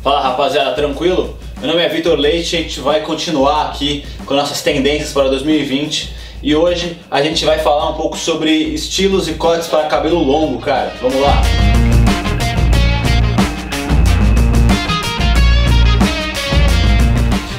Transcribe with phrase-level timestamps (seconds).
[0.00, 1.36] Fala rapaziada, tranquilo?
[1.58, 5.28] Meu nome é Vitor Leite e a gente vai continuar aqui com nossas tendências para
[5.28, 10.22] 2020 e hoje a gente vai falar um pouco sobre estilos e cortes para cabelo
[10.22, 10.94] longo, cara.
[11.02, 11.42] Vamos lá!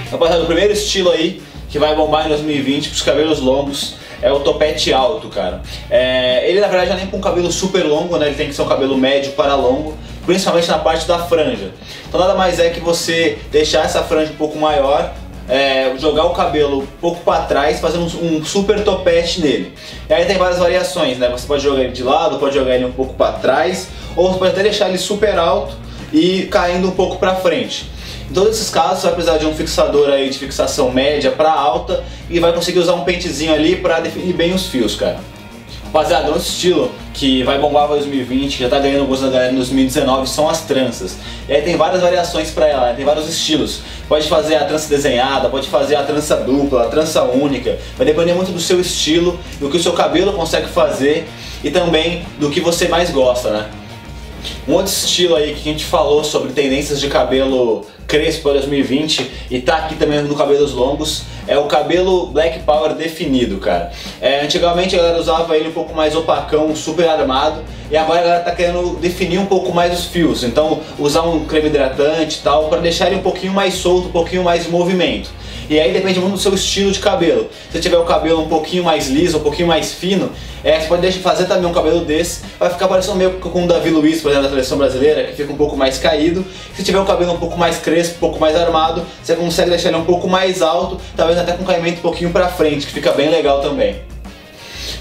[0.10, 4.32] Rapaziada, o primeiro estilo aí que vai bombar em 2020 para os cabelos longos é
[4.32, 5.62] o topete alto, cara.
[5.90, 8.28] É, ele na verdade não é nem com um cabelo super longo, né?
[8.28, 9.98] Ele tem que ser um cabelo médio para longo,
[10.30, 11.72] principalmente na parte da franja.
[12.08, 15.12] Então nada mais é que você deixar essa franja um pouco maior,
[15.50, 19.74] é, jogar o cabelo um pouco para trás, fazendo um, um, super topete nele.
[20.08, 21.28] E aí tem várias variações, né?
[21.30, 24.38] Você pode jogar ele de lado, pode jogar ele um pouco para trás, ou você
[24.38, 25.76] pode até deixar ele super alto
[26.14, 27.90] e caindo um pouco para frente.
[28.30, 31.52] Em todos esses casos, você vai precisar de um fixador aí de fixação média para
[31.52, 35.18] alta e vai conseguir usar um pentezinho ali para definir bem os fios, cara.
[35.92, 39.52] Rapaziada, outro estilo que vai bombar para 2020, que já tá ganhando gosto da galera
[39.52, 41.18] em 2019, são as tranças.
[41.48, 42.94] E aí tem várias variações para ela, né?
[42.94, 43.82] tem vários estilos.
[44.08, 47.80] Pode fazer a trança desenhada, pode fazer a trança dupla, a trança única.
[47.98, 51.28] Vai depender muito do seu estilo, do que o seu cabelo consegue fazer
[51.64, 53.66] e também do que você mais gosta, né?
[54.68, 59.62] Um outro estilo aí que a gente falou sobre tendências de cabelo crespo 2020 e
[59.62, 63.92] tá aqui também no cabelos longos é o cabelo Black Power definido, cara.
[64.22, 68.24] É, antigamente a galera usava ele um pouco mais opacão, super armado, e agora a
[68.24, 70.44] galera tá querendo definir um pouco mais os fios.
[70.44, 74.12] Então usar um creme hidratante e tal, para deixar ele um pouquinho mais solto, um
[74.12, 75.32] pouquinho mais em movimento.
[75.70, 77.48] E aí depende muito do seu estilo de cabelo.
[77.72, 80.32] Se tiver o cabelo um pouquinho mais liso, um pouquinho mais fino,
[80.64, 83.92] é, você pode fazer também um cabelo desse, vai ficar parecendo meio com o Davi
[83.92, 86.44] Luiz, por exemplo, da seleção brasileira, que fica um pouco mais caído.
[86.76, 89.90] Se tiver o cabelo um pouco mais crespo, um pouco mais armado, você consegue deixar
[89.90, 92.94] ele um pouco mais alto, talvez até com um caimento um pouquinho pra frente, que
[92.94, 93.98] fica bem legal também.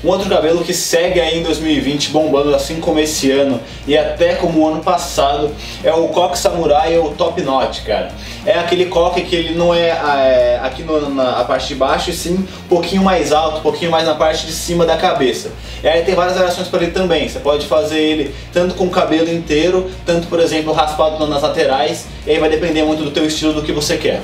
[0.05, 4.35] Um outro cabelo que segue aí em 2020 bombando assim como esse ano e até
[4.35, 5.51] como o ano passado
[5.83, 8.13] é o coque samurai ou top knot, cara.
[8.47, 12.13] É aquele coque que ele não é, é aqui no, na parte de baixo e
[12.13, 15.51] sim um pouquinho mais alto, um pouquinho mais na parte de cima da cabeça.
[15.83, 17.29] E aí tem várias variações para ele também.
[17.29, 22.07] Você pode fazer ele tanto com o cabelo inteiro, tanto por exemplo raspado nas laterais.
[22.25, 24.23] E aí vai depender muito do teu estilo do que você quer.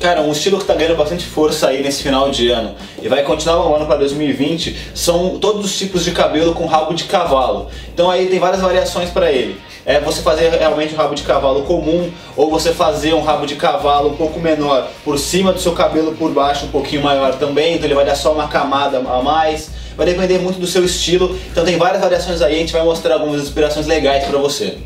[0.00, 3.22] Cara, um estilo que está ganhando bastante força aí nesse final de ano e vai
[3.22, 7.68] continuar bombando para 2020 são todos os tipos de cabelo com rabo de cavalo.
[7.94, 9.58] Então aí tem várias variações para ele.
[9.86, 13.56] É você fazer realmente um rabo de cavalo comum ou você fazer um rabo de
[13.56, 17.74] cavalo um pouco menor por cima do seu cabelo, por baixo um pouquinho maior também,
[17.74, 19.70] então ele vai dar só uma camada a mais.
[19.96, 23.14] Vai depender muito do seu estilo, então tem várias variações aí, a gente vai mostrar
[23.14, 24.76] algumas inspirações legais para você.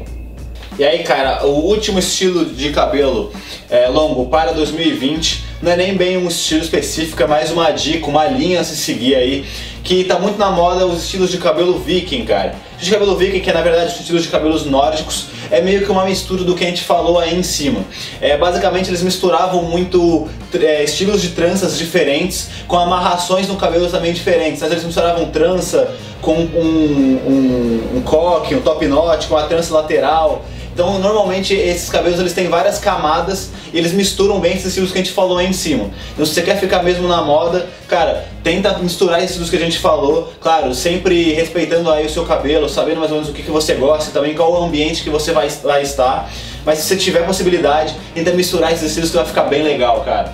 [0.80, 3.30] E aí, cara, o último estilo de cabelo
[3.68, 8.06] é, longo para 2020 não é nem bem um estilo específico, é mais uma dica,
[8.06, 9.44] uma linha a se seguir aí,
[9.84, 12.54] que tá muito na moda os estilos de cabelo viking, cara.
[12.78, 15.84] O de cabelo viking, que é na verdade os estilos de cabelos nórdicos, é meio
[15.84, 17.84] que uma mistura do que a gente falou aí em cima.
[18.18, 24.14] É, basicamente eles misturavam muito é, estilos de tranças diferentes com amarrações no cabelo também
[24.14, 24.60] diferentes.
[24.60, 29.74] Vezes eles misturavam trança com um, um, um coque, um top knot, com a trança
[29.74, 30.42] lateral.
[30.80, 34.98] Então, normalmente esses cabelos eles têm várias camadas e eles misturam bem esses estilos que
[34.98, 35.90] a gente falou aí em cima.
[36.14, 39.60] Então, se você quer ficar mesmo na moda, cara, tenta misturar esses estilos que a
[39.60, 43.42] gente falou, claro, sempre respeitando aí o seu cabelo, sabendo mais ou menos o que,
[43.42, 46.30] que você gosta, também qual o ambiente que você vai, vai estar.
[46.64, 50.32] Mas se você tiver possibilidade, tenta misturar esses estilos que vai ficar bem legal, cara.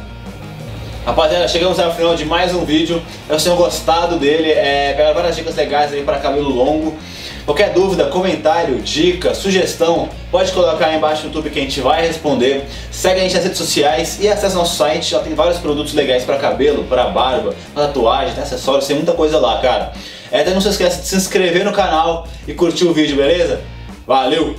[1.05, 3.03] Rapaziada, chegamos ao final de mais um vídeo.
[3.29, 6.97] Eu tenho gostado dele, é, várias dicas legais aí para cabelo longo.
[7.47, 12.05] Qualquer dúvida, comentário, dica, sugestão, pode colocar aí embaixo no YouTube que a gente vai
[12.05, 12.65] responder.
[12.91, 16.25] Segue a gente nas redes sociais e acesse nosso site, já tem vários produtos legais
[16.25, 19.93] para cabelo, para barba, pra tatuagem, tem acessórios, tem muita coisa lá, cara.
[20.33, 23.61] É, até não se esqueça de se inscrever no canal e curtir o vídeo, beleza?
[24.05, 24.57] Valeu!